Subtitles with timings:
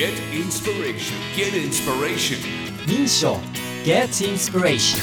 [0.00, 1.14] Get inspiration.
[1.36, 2.38] Get inspiration.
[2.88, 3.36] 民賞
[3.84, 4.98] Get Inspiration.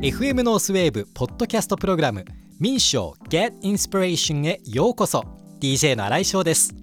[0.00, 2.24] FM ノースウェーブポッドキャストプログラム。
[2.58, 5.26] 民賞 Get Inspiration へようこそ。
[5.60, 6.74] DJ の新井翔です。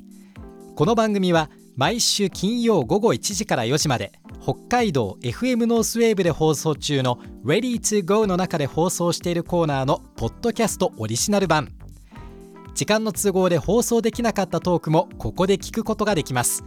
[0.76, 11.70] この番組は毎週金曜午後1時から4時まで北海道 FM ノースウェーブで放送中の Ready to Go の中で放送しているコーナーのポッドキャストオリジナル版
[12.78, 16.64] 時間の都合で放送できなかったトークもここで聞くことができます。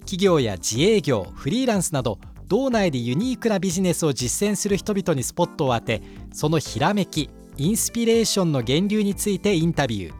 [0.00, 10.14] 企業や自営業フリーランスなど道内でユニークなビジネスを実践する人々にスポットを当てそのひらめきインスピレーションの源流についてインタビュー。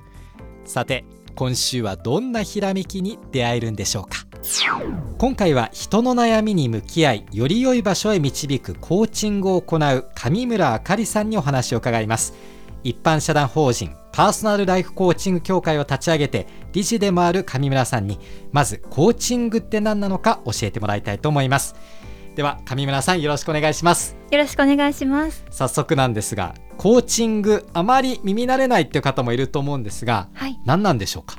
[0.64, 1.04] さて
[1.34, 4.24] 今週はどんなひらめきに出会えるんでしょうか。
[5.18, 12.32] 今回は人の悩みに向き合いより良い場所へ導くコーチングを行う上村あかりさんにお話を伺います。
[12.84, 18.18] 一般社団法人パーソナルライフコーチング協会を立ち上げて理事でもある上村さんに
[18.50, 21.74] まずコーチングって何なのか教えてもらいたいと思います。
[22.34, 24.16] では上村さんよろしくお願いします。
[24.30, 25.44] よろしくお願いします。
[25.50, 30.58] 早速なんですがコーチングあまり耳慣れないっていう方もいると思うんですが、はい。
[30.64, 31.36] 何なんでしょうか？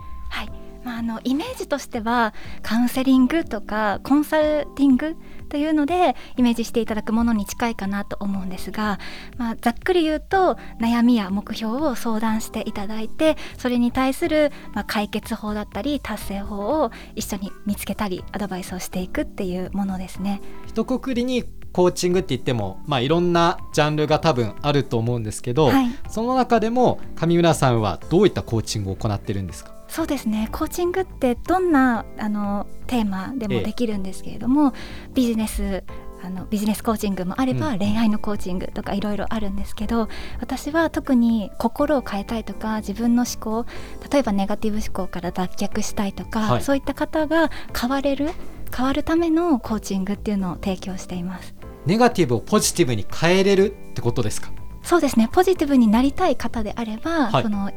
[0.98, 5.16] あ、あのイメージとしてはカウンセリングとかコンサルティング
[5.50, 9.00] というのでイメージしていただくものに近いかなと思うんですが、
[9.38, 20.42] まあ、ざっくり言うと悩みや目標を相談していただいてそれに対する、まあ、解決法だったり達成法を一緒に見つけたりアドバイスをしていくっていうものですね。
[20.66, 29.77] 一括りにコーチングって言っても、まあ、いろんなジャンルが多分あると思うんですけど、はいその中でも上村さんはどういったコーチングを行ってるんですか？
[29.88, 30.50] そうですね。
[30.52, 34.74] コーチングってどんなあのテーマでもできるんですけれども、
[35.14, 35.84] ビジネス
[36.24, 37.80] あのビジネスコーチングもあれば、うん。
[37.80, 43.66] 恋愛のコーチングとかいろいろあるんですけど私は特に心を変えたいとか自分の思考
[44.12, 46.62] 例えばネガティブ思考から脱却したいとか、はい。
[46.62, 47.50] そういった方が
[47.80, 48.30] 変われる
[48.76, 51.56] 変わるためのコーチングっていうのを提供しています。
[51.86, 54.52] ネガティブをポジティブに変えれるってことですか？
[54.84, 55.30] そうですね。
[55.32, 57.44] ポジティブになりたい方であれば、はい。
[57.44, 57.72] その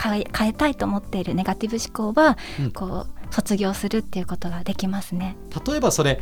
[0.00, 2.70] 変え変えたいと思っているネガティブ思考は、うん。
[2.72, 5.36] こう卒業するっていうことができますね。
[5.66, 6.20] 例えばそれ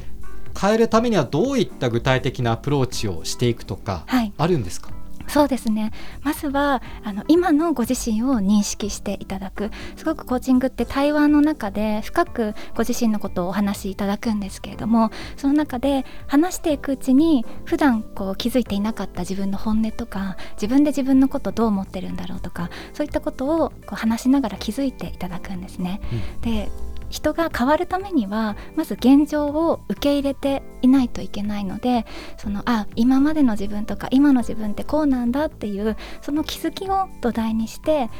[0.58, 4.32] 変えるためにはどういった具体的なアプローチをしていくとかはい。
[4.38, 4.90] あるんですか、
[5.34, 5.90] そうですね。
[6.22, 9.72] まずはあの今のご自身を認識していただく。
[9.96, 26.00] すごくコーチングって対話の中で深くご自身のことをお話しいただくんですけれどもその中で話していくうちに普段こう気づいていなかった自分の本音とか自分で自分のことどう思ってるんだろうとかそういったことをこう話しながら気づいていただくんですね。
[26.42, 26.70] で
[27.14, 38.10] 人が変わるためにはまず現状を受け入れていないといけないのでそのあ今までの自分とか今の自分ってこうなんだっていうその気づきを土台にして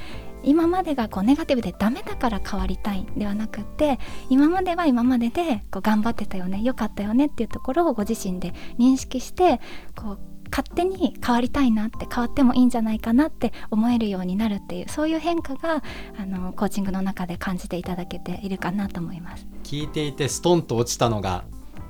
[0.45, 3.99] 今までがこうネガティブでダメだから変わりたいではなくって
[4.31, 9.61] 今までは今まででこう頑張ってたよね良かったよねっていうところをご自身で認識して
[9.97, 15.83] こう勝手に変わりたいなって変わってもいいんじゃないかなって思えるようになるっていうそういう変化が
[16.17, 19.49] あのコーチングの中で感じていただけているかなと思います。
[19.65, 21.45] 聞いていてストンと落ちたのが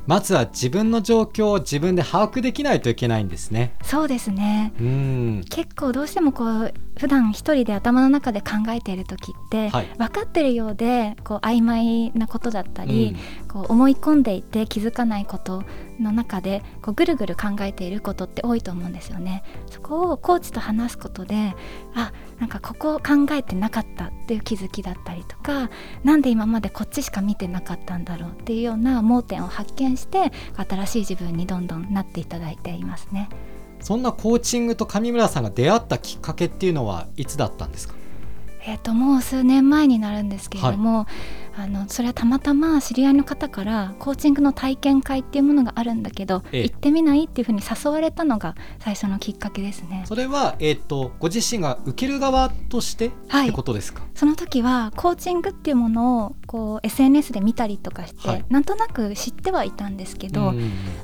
[0.06, 3.74] まずは自分の状況を自分で把握できないといけないんですね。
[3.82, 4.72] そうですね。
[4.80, 5.44] うん。
[5.50, 13.16] 結構どうしてもこう普段一人で頭の中で考えている時って、はい分かってるようでこう曖昧なことだったり、
[13.48, 15.62] こう思い込んでいて気づかないこと
[16.00, 19.42] の中でこうぐるぐる考えていることって多いと思うんですよね。
[19.70, 21.54] そこをコーチと話すことで
[21.94, 25.70] あなんかここを考えてなかったっていう気づきだったりとか
[26.02, 33.28] なんで今までこっちしか見てなかったんだろうっていうような盲点を発見して新しい自分にどんどんなっていただいていますね。
[33.84, 37.94] そんなコーチングと上村さんが出会ったきっかけっていうのはいつだったんですか？
[38.66, 41.06] えー、ともう数年前になるんですけれども、
[41.56, 46.62] あのそれはたまたま知り合いの方からコーチングの体験会っていうものがあるんだけど、ええ。
[46.64, 47.24] 行ってみない？
[47.24, 50.04] っていうふうに誘われたのが最初のきっかけですね。
[50.06, 53.44] それは、えー、とご自身が受ける側としてはい。
[53.44, 58.44] ってことですか、その時はコーチングっていうものをこう SNS で見たりとかして、はい。
[58.48, 60.54] なんとなく知ってはいたんですけど、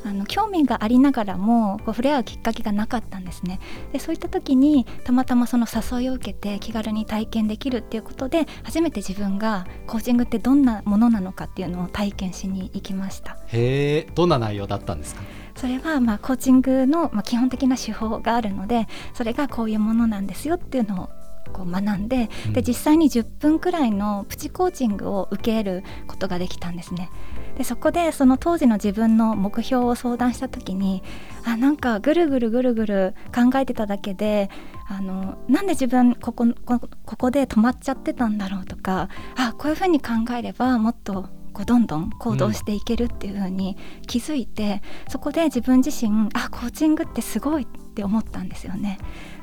[0.04, 3.60] あの興味がありながらもこう触れ合うきっかけがなかったんですね。
[3.92, 13.36] でそういった時にたまたまその誘いを受けて気軽に体験できるっていうことで初めて自分がコーチングってどんなものなのかっていうのを体験しに行きました。
[13.46, 15.22] へえどんな内容だったんですか？
[15.56, 21.08] それはまあコーチングのまあ基本的な手法があるのでそれがこういうものなんですよっていうのを
[21.52, 22.52] こう学んでうん。
[22.52, 27.10] で実際に10分くらいのプチコーチングを受けることができたんですね。
[27.58, 31.02] でそこでその当時の自分の目標を相談した時に
[31.44, 34.48] あなんかぐるぐるぐるぐる考えてただけで
[34.92, 43.76] あのなんで自分こここここで止まっちゃってたんだろうとかあこういうふうに考えればもっとこうどんどん行動していけるっていう風に
[44.06, 48.98] 気づいて、そこで自分自身あコーチングってすごいって思ったんですよね。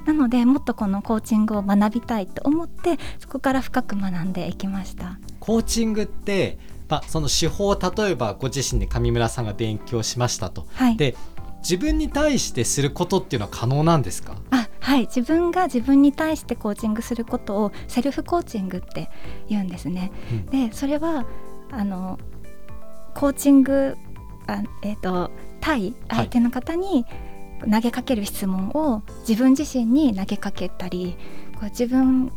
[0.06, 5.20] なのでもっとこのコーチングを学びたいと思ってそこから深く学んでいきました。
[5.42, 6.58] コーチングって、
[6.88, 10.66] まあ、その手法を例えばご自身で上村さんが勉強しましたと。
[10.76, 11.16] はい、で
[11.60, 14.38] 自分に対してすることっていうのは可能なんですか？
[14.52, 19.10] あはい自分が自分に対してコーチングすることをセルフコーチングって
[19.50, 20.14] 言うんですね。
[20.32, 21.26] うんでそれは
[21.72, 22.18] あの
[23.14, 23.98] コーチング
[24.48, 25.30] あ、えー、と
[25.60, 27.06] 対相手の方に
[27.70, 31.18] 投げかける質問を自分自身に投げかけたり
[31.56, 32.32] こう自分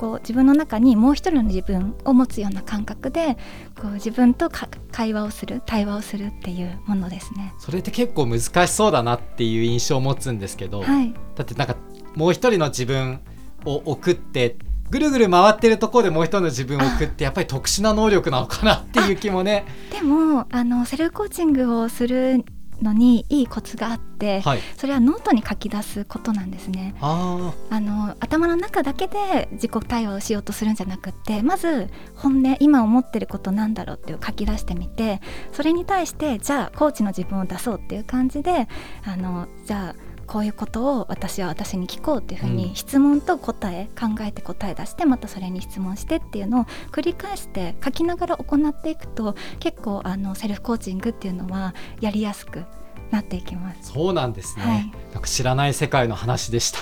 [0.00, 3.36] こう自分の中にもう一人の自分を持つような感覚で
[3.78, 7.52] こう自分とか会話をする対話をするっていうものですね。
[7.58, 11.76] それって結構難しそうだなっていう印象を持つんですけど、はい、だってなんか
[12.14, 13.20] もう一人の自分
[13.66, 14.56] を送って
[14.88, 19.66] ぐるぐる回ってるところでもう一人の自分を送ってやっぱり特殊な能力なのかなっていう気もね。
[19.92, 22.42] でもあのセルフコーチングをする
[22.82, 26.94] のにいいコツがあって、はい、それはノートに書き出すことなんですね。
[27.00, 35.20] ああの頭の中だけで自己対話をしようとするんじゃなくってまず本音今思ってることなんだろうっていう書き出してみて
[35.52, 38.68] それに対してじゃあコーチの自分を出そうっていう感じで
[39.04, 42.56] あのじゃあこういうことを私は私に聞こうっていうふううん。
[42.56, 52.62] に質問と答え、考えて答え出してまたそれに質問してっていうのを繰り返して書きながら行っていくと結構あのセルフコーチングっていうのはやりやすく
[53.10, 53.92] なっていきます。
[53.92, 54.92] そうなんですね、はい。
[55.12, 56.78] なんか知らない世界の話でした。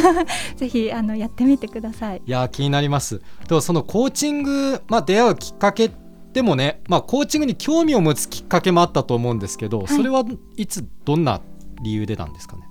[0.56, 2.22] ぜひあのやってみてください。
[2.24, 3.20] いやー気になります。
[3.48, 5.90] でもそのコーチング、まあ、出会うきっかけ
[6.32, 9.88] でもね、まあ、コーチングに興味を持つきっかけもあったと思うんですけど、い。
[9.88, 10.24] それは
[10.56, 11.42] いつどんな
[11.82, 12.67] 理由でなんですかね？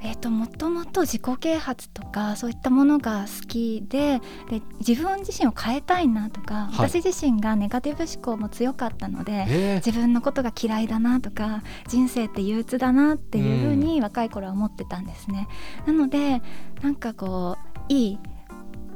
[0.00, 6.88] えー、ともともと自己啓発とかそういったものが好きでで自分自身を変えたいなとか、はい。
[6.88, 9.82] 私自身がネガティブ思考も強かったのでえ。
[9.84, 15.48] 自分のことが嫌いだなとか人生って憂鬱だなっていうふうに若い頃は思ってたんですね。
[15.86, 16.42] なので
[16.82, 18.18] なんかこういい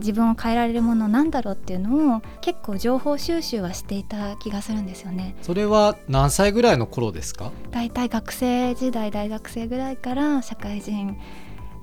[0.03, 5.37] 自分を変えられるものなんだろうっていうのを結構情報収集はしていた気がするんですよね。
[5.43, 7.53] それは何歳ぐらいの頃ですか？
[7.71, 11.17] だいたい学生時代大学生ぐらいから社会人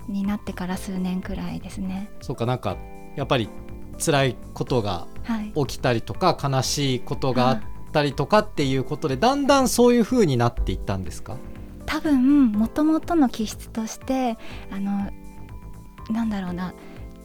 [0.08, 2.10] になってから数年くらいですね。
[2.22, 2.78] そうかなんか
[3.16, 3.50] やっぱり
[4.04, 7.62] 辛いことがはい、起きたりとか悲しいことがあっ
[7.92, 11.36] たりとかっていうことでだんだんそういう風になっていったんですか？
[11.86, 14.38] 多分もともとの気質として
[14.72, 15.12] あの
[16.10, 16.74] なんだろうな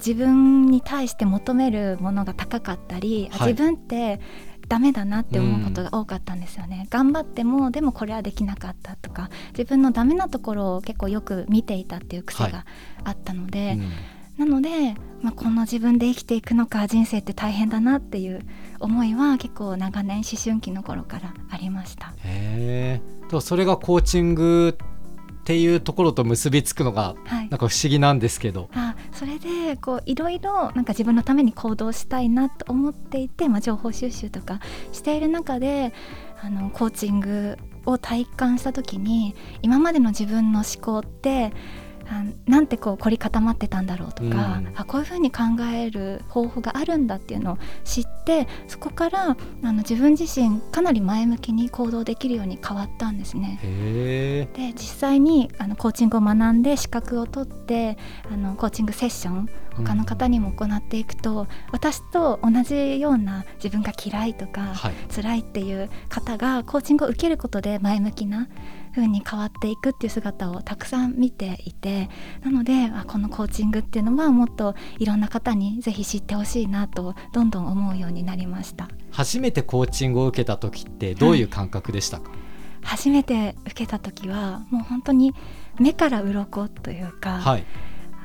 [0.05, 3.53] 自分に対して求めるものが高かったり、あはい。
[3.53, 4.21] 自分って
[4.69, 12.53] ダメだなって思うことが多かったんですよね、頑張ってもでもこれはできなかったとか自分のダメなところを結構よく見ていたっていう癖はい。
[12.53, 12.67] が
[13.05, 13.79] あったので、
[14.39, 14.47] うん。
[14.47, 18.41] なので、まあ、この自分で生きていくのか人生って大変だなっていう
[18.81, 22.15] 思いは結構長年思春期の頃からありました。
[22.25, 24.77] へえでもそれがコーチング
[25.45, 27.49] っていうところと結びつくのがはい。
[27.51, 28.71] なんか不思議なんですけど。
[28.73, 34.61] あそれでこういろいろなんか自分のために行動したいなと思っていて、まあ、情報収集とか
[34.93, 35.93] している中で
[36.41, 41.51] あのコーチングを体感した時に今までの自分の思考ってあ
[42.47, 45.43] なんてこう凝り固まってたんだろうとか、うんあこういうふうに考
[45.73, 53.59] える方法があるんだっていうのを知ってそこからあの自分自身かなり前向きに行動できるように変わったんですね。
[54.55, 57.97] で実際にあのコーチングを学んで資格を取って
[58.31, 64.95] あのコーチングセッション他の方にも行っていくと、私と同じような自分が嫌いとか、はい。
[65.15, 68.49] 辛いっていう方がコーチングを受けることで前向きな
[68.95, 72.09] 風に変わっていくっていう姿をたくさん見ていて
[72.43, 78.89] なのであこのコーチングっていうのはもっといろんな方にぜひ知ってほしいなとどんどん思うようになりました。
[79.11, 82.33] 初めてコーチングを受けた時ってどういう感覚でしたか、
[82.83, 85.35] 初めて受けた時はもう本当に
[85.79, 87.65] 目から鱗というか、はい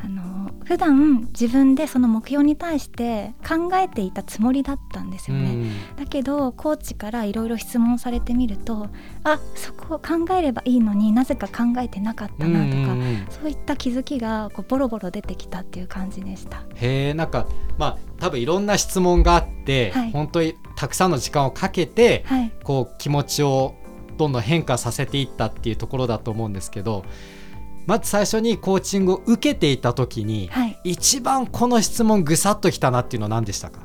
[0.02, 5.52] あの普段自分でその目標に対して考えていたつもりだったんですよね。
[5.52, 8.88] うんだけどコーチからいろいろ質問されてみると
[9.24, 16.64] あそこを考えればいいのになぜか考えてなかったなとか、うんうんうんそういった気づきがこうボロボロ出てきたっていう感じでした。
[16.76, 23.76] へえなんかまあ多分いろんな質問があって、はい本当にたくさんの時間をかけて、はい、こう気持ちを
[24.18, 27.06] どんどん変化させていったっていうところだと思うんですけど
[27.90, 33.82] まず最初にコーチングを受けていた時に、はい、一番この質問ぐさっときたなっていうのは何でしたか？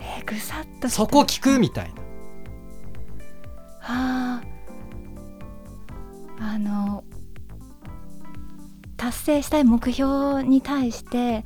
[0.00, 2.02] えーぐさっとそこ聞くみたいな。
[3.82, 4.48] あー。
[6.40, 7.04] あの
[8.96, 11.44] 達成したい目標に対して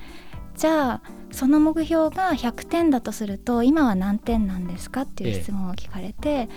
[0.57, 6.49] じゃあその目標が100点だとすると今は何点なんですかっていう質問を聞かれて、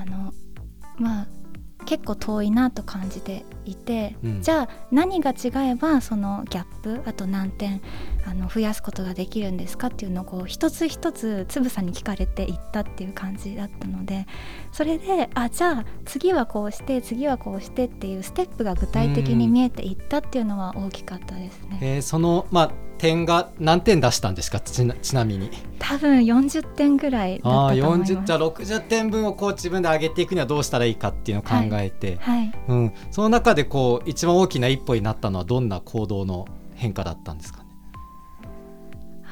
[0.00, 0.32] あの
[0.96, 1.26] まあ
[1.88, 4.42] 結構遠いなと感じていて、うん。
[4.42, 7.80] じゃあ何が違えばそのギャップあと何点
[8.28, 14.26] あの増やすことができるんですかっていうのをこう一つ一つつぶさに聞かれていったっていう感じだったので
[14.70, 21.78] それであじゃあ次はこうして次はこうしてっていうステップが具体的に見えていったっていうのは大きかったですね。
[21.80, 24.58] えーそのまあ点が何点出したんですか？
[24.58, 25.50] ちなみに。
[25.78, 28.12] 多分40点ぐらいだったとああ思います。
[28.12, 37.67] 40じゃあ60点分をこう自分で上げていくにはどうしたらいいかっていうのを考えて、はい、うん、その中でこう一番大きな一歩になったのはどんな行動の変化だったんですかね？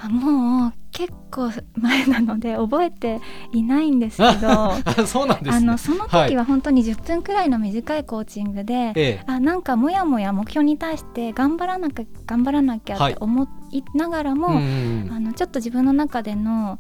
[0.03, 3.21] あもう結構前なので 覚えて
[3.53, 5.57] いないんですけどあ そうなんですね。
[5.57, 6.31] あのそのはい。
[6.31, 9.23] 時は本当に10分くらいの短いコーチングで、ええ。
[9.27, 14.59] あなんかもやもや目標に対して頑張らなきゃ頑張らなきゃって思いながらも、うんう
[15.09, 15.13] ん。
[15.13, 16.79] あのちょっと自分の中での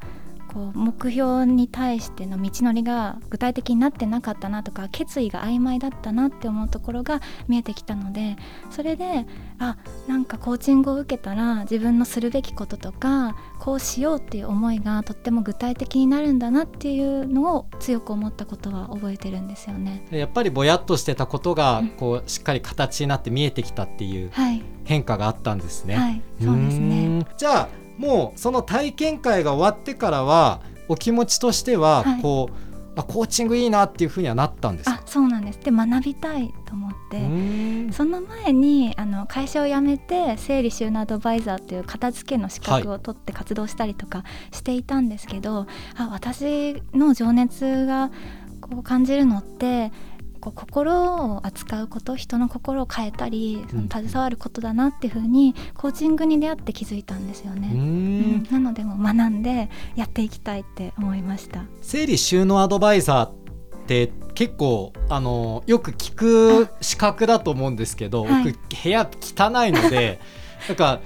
[0.56, 8.36] こう目標に対しての道のりが具体的になってなかったなとか決意が曖昧だったなって思うところが見えてきたので
[8.70, 9.26] それで
[9.58, 9.76] あ
[10.08, 20.06] なんかコーチングを受けたら自分のするべきこととかこうしようっていう思いがとっても具体的になるんだなっていうのを強く思ったことは覚えてるんですよね。
[20.10, 25.96] でやっぱりぼやっとしてたことがうんこうしっかり形になって見えてきたっていうはい、変化があったんですね。
[25.96, 27.26] はい、そうですうね。
[27.36, 32.22] じゃあもうその体験会が終わってからはお気持ちとしてははい。
[32.22, 32.56] こう、
[32.98, 34.96] あコーチングいいなっていうふうにはなったんですか？
[34.96, 35.58] あそうなんです。
[35.60, 37.92] で学びたいと思って。
[37.92, 48.10] その前にあの会社を辞めて整理収納アドバイザーという片付けの資格を取って活動したりとかしていたんですけど、あ私の情熱が
[48.62, 49.92] こう感じるのって
[50.46, 57.70] こう心を扱うこと人の心を変えたりそのうん携わることだなっていうふうにコーチングに出会って気づいたんですよね。
[57.72, 57.78] うん
[58.42, 61.64] んなのでもう学んでやっていきたいって思いました。
[61.82, 63.32] 整理収納アドバイザーっ
[63.86, 70.20] て結構あのよく聞く資格だと思うんですけど、はい僕部屋汚いので
[70.68, 71.00] なんか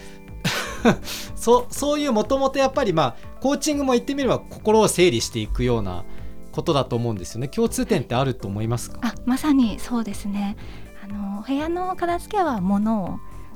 [1.35, 6.05] そそういうもともとやっぱりまあコーチングも言ってみれば心を整理していくような
[6.53, 7.49] ことだと思うんですよね。
[7.49, 10.57] 共通点ってあると思いますか、あまさにそうですね。
[11.05, 13.07] あの部屋の片付けは物を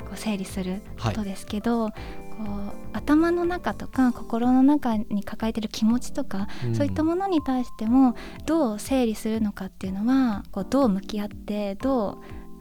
[0.01, 6.75] こう整理することですけど、こう頭の中とか心の中に抱えてる気持ちとか、うん。
[6.75, 8.15] そういったものに対しても
[8.47, 12.19] どう整理するのかっていうのはこうどう向き合ってどう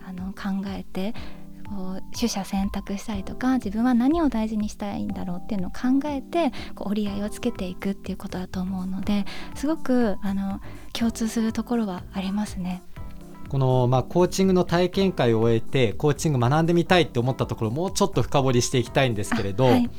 [0.07, 1.13] あの考えて
[1.70, 10.62] こう取捨選択したりとか自分は何を大事にしたいんだろうっていうのを考えてこう折り合いをつけていくっていうことだと思うのですごくあの
[10.93, 12.82] 共通するところはありますね。
[13.50, 19.89] この、まあ、コーチングの体験会を終えてコーチング学んでみたいって思ったところもうちょっと深掘りしていきたいんですけれど、あはい、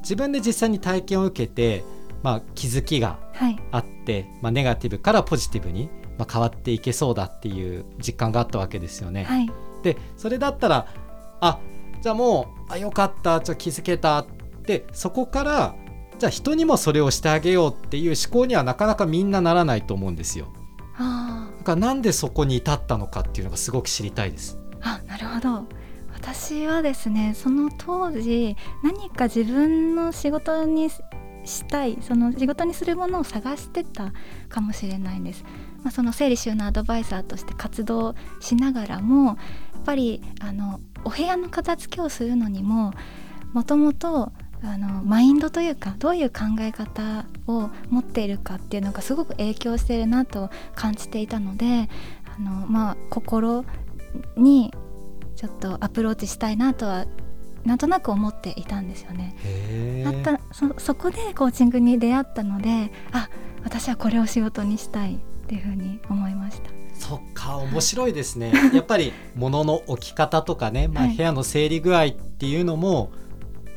[0.00, 1.84] 自分で実際に体験を受けて、
[2.24, 9.24] まあ、気づきがはい、あって、まあ、ネガティブからポジティブに、まあ、変わっていけそうだっていう実感があったわけですよね。
[9.24, 9.50] はい、
[9.84, 10.88] でそれだったら
[11.40, 11.60] あ
[12.00, 14.26] じゃあもうあよかったちょっと気づけたっ
[14.66, 15.74] てそこから
[16.18, 20.48] じゃあ人にもそれをしてあげようっていう思考にはなかなかみんなならないと思うんですよ。
[20.96, 24.58] あだからなんでそこに至ったのかっていうのがすごく知りたいです。
[24.80, 25.64] あ、あなるほど。
[26.14, 30.96] 私はですねその当時何か自分の仕事にし
[31.44, 34.12] したいその仕事にするものを探してた
[34.48, 35.44] かもしれないんです。
[35.84, 39.36] まあ、その整理収納アドバイザーとして活動しながらもやっ
[39.84, 42.92] ぱりあのお部屋の片付けをするのにも
[43.52, 51.90] もともとあのマインドというかどういう考え方を持っているかっていうのがすごく影響しているなと感じていたので
[52.36, 53.66] あの、まあ、心
[54.36, 54.72] に
[55.36, 57.04] ちょっとアプローチしたいなとは
[57.64, 59.34] なんとなく思っていたんですよね。
[59.42, 63.28] へあったそそこでコーチングに出会ったのであ
[63.64, 66.70] 私はこれを仕事にしたいっていうふうに思いました。
[66.94, 73.10] そっか面白いですね やっぱり物の置き方とかね、まあ、はい部屋の整理具合っていうのも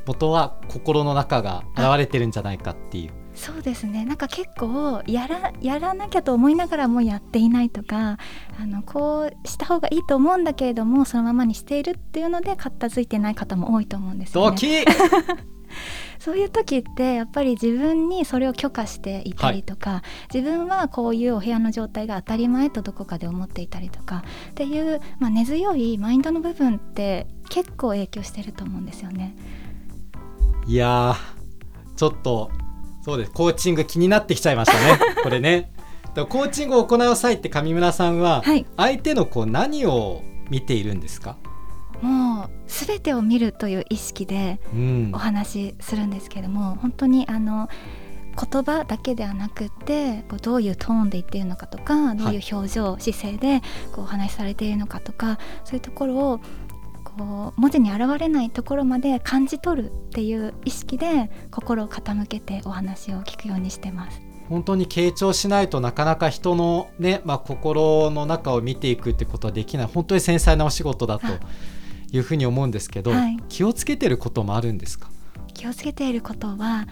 [0.06, 3.12] 元は心の中が現れてるんじゃないかっていう。
[3.38, 8.18] そうですねなんか結構やらやらなきゃと思いながらもやっていないとか
[8.60, 14.58] あのこうした方がいいと思うんだけれどもそのままにしているっていうので片付いてない方も多いと思うんですよね。
[16.20, 29.36] そういう時ってやっぱり自分にそれを許可していたりとか、自分はこういうお部屋の状態が当たり前とどこかで思っていたりとかっていう、まあ、根強いマインドの部分って結構影響してると思うんですよね。
[30.68, 32.52] いやーちょっと
[33.08, 33.32] そうです。
[33.32, 35.00] コーチング気になってきちゃいましたね。
[35.24, 35.72] これね。
[36.14, 38.66] コーチングを行う際って上村さんははい。
[38.76, 41.38] 相手のこう何を見ているんですか、
[42.02, 45.12] もう全てを見るという意識でうん。
[45.14, 47.70] お話しするんですけども、本当にあの
[48.38, 53.62] 言葉だけではなくってこうどういうトーンで言っているのかとかどういう表情、姿勢で
[53.94, 56.40] こうお話しされているのかとかそういうところを
[57.04, 64.22] こう文字に現れないところまで感じ取るっていう意識で心を傾けてお話を聞くようにしてます。
[64.50, 69.88] 本当に傾聴しないとなかなか人のね、まあ、心の中を見ていくってことはできない。
[69.88, 71.26] 本当に繊細なお仕事だと
[72.12, 73.38] いうふうに思うんですけど、はい。
[73.50, 75.10] 気をつけてることもあるんですか？
[75.54, 76.88] 気をつけていることは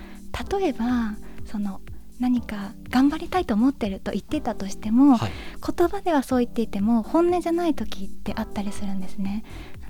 [0.59, 1.81] 例えばその
[2.19, 5.31] 何か頑張りたいと思ってると言ってたとしても、はい。
[5.77, 9.43] 言葉ではそう言っていても本音じゃない時ってあったりするんですね。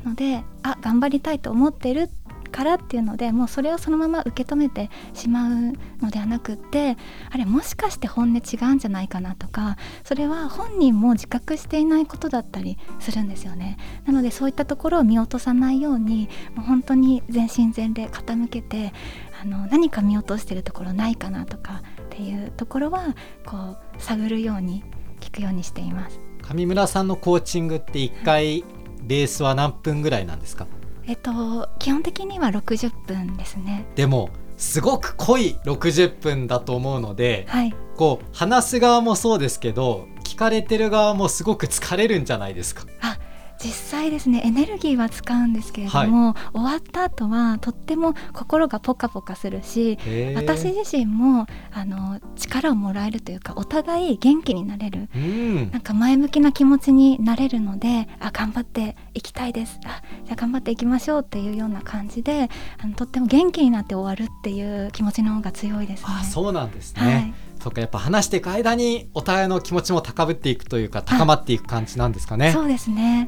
[0.03, 2.10] なのであ頑張りたいと思ってる
[2.55, 6.95] からっていうのでもうそれをそのまま受け止めてしまうのではなくって
[7.29, 18.93] あれもしかして本音違うんじゃないかなとかそれは本人も自覚していないことだったりするんですよねなのでそういったところを見落とさないようにもう本当に全身全霊傾けて
[19.41, 24.81] あの何か見落としてるところないかなとかっていうところはこう探るように
[25.19, 26.21] 聞くようにしています。
[26.41, 28.63] 上村さんのコーチングって1回
[29.03, 30.67] ベースは何分ぐらいなんですか？
[31.07, 33.85] えっと基本的には60分ですね。
[33.95, 37.74] でもすごく濃い60分だと思うのではい。
[37.95, 43.17] こう話す側もそうですけど聞かれてる側もすごく疲れるんじゃないですかあ
[43.65, 49.98] 実際ですねエネルギーは使うんですけれども、終わった後はとっても心がポカポカするし
[50.36, 55.72] 私自身もあの力をもらえるというかお互い元気になれるうん。
[55.72, 66.07] なんか前向きな気持ちになれるのであ頑張っていきたいですあじゃあ頑張っていきましょうっていうような感じであのとっても元気になって終わるっていう気持ちの方が強いですね。
[66.10, 72.51] あそうなんですね、はいそっかやっぱ話していく間にお互いの気持ちも高ぶっていくというか高まっていく感じなんですかね。
[72.51, 73.27] そうですね。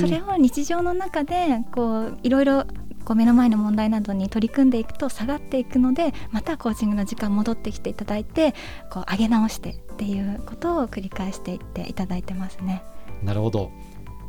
[0.00, 2.64] それを日常の中でこういろいろ
[3.04, 8.54] こう目の前の問題などに取り組んでいくと下がっていくのでまたコーチングの時間戻ってきていただいて
[8.90, 12.82] こう上げ直してっていうことを繰り返していっていただいてますね。
[13.22, 13.70] なるほど。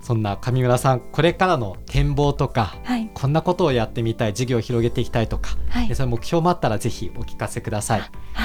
[0.02, 5.88] そんな上村さんこれからの展望とかはい、こんなことをやってみたい事業を広げていきたいとか、はい。
[5.88, 8.02] でそういう目標もあったらぜひお聞かせください。
[8.02, 8.45] は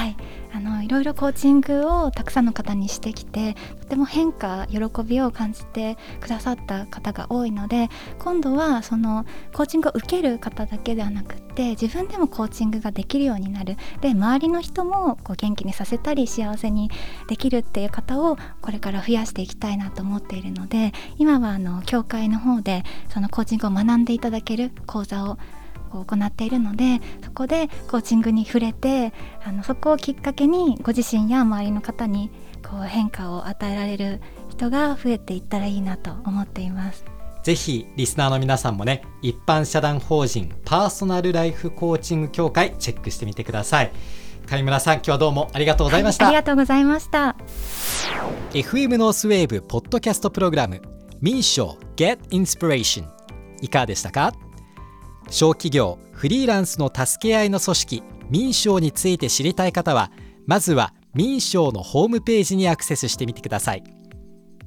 [0.91, 13.77] ろいろコーチングをたくさんの方にしてきてとても変化喜びを感じてくださった方が多いので今度はそのコーチングを受ける方だけではなくって自分でもコーチングができるようになる。
[14.01, 16.91] で周りの人もこう元気にさせたり幸せに
[17.27, 25.37] できるっていう方をこれから増やしていきたいなと思っているので今はあの教会の方でそのコーチングを学んでいただける講座を
[25.91, 32.29] こう行っているのでそこでコーチングに触れてあのそこをきっかけにご自身や周りの方に
[32.63, 37.03] こう変化を与えられる人が増えていったらいいなと思っています。
[37.43, 43.91] ぜひリスナーの皆さんもね一般社団法人パーソナルライフコーチング協会チェックしてみてください
[44.45, 47.35] 上村さん今日はどうもありがとうございました、はいありがとうございました。
[48.53, 50.81] FM ノースウェーブポッドキャストプログラム
[51.19, 53.05] 民賞 Get Inspiration
[53.61, 54.33] いかがでしたか？
[55.31, 60.11] 小企業フリーランスの助け合いの組織民賞について知りたい方は
[60.45, 63.83] まずは民賞のホームページにアクセスしてみてください。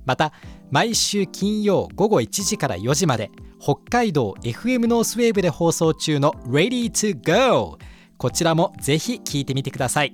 [0.07, 0.33] また
[0.70, 7.79] 毎週金曜午後1時から4時まで北海道 FM ノースウェーブで放送中の Ready to Go
[8.16, 10.12] こちらもぜひ聴いてみてください。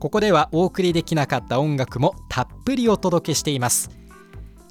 [0.00, 3.90] ここではお送りできなかった音楽もたっぷりお届けしています。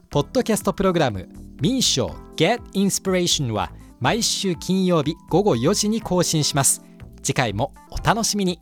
[0.09, 1.29] ポッドキャストプログラム
[1.61, 6.81] 民賞 Get Inspiration は毎週金曜日午後4時に更新します。
[7.21, 8.61] 次回もお楽しみに。